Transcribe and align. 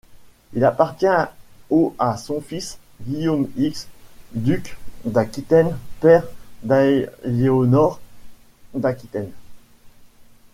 Il 0.55 0.65
appartient 0.65 1.29
au 1.69 1.93
à 1.99 2.17
son 2.17 2.41
fils, 2.41 2.79
Guillaume 3.03 3.47
X, 3.55 3.87
duc 4.33 4.75
d'Aquitaine, 5.05 5.77
père 5.99 6.25
d'Aliénor 6.63 7.99
d'Aquitaine. 8.73 9.29